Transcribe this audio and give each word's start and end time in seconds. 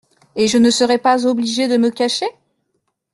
Et 0.35 0.47
je 0.47 0.57
ne 0.57 0.71
serai 0.71 0.97
pas 0.97 1.27
obligé 1.27 1.67
de 1.67 1.77
me 1.77 1.91
cacher?… 1.91 2.25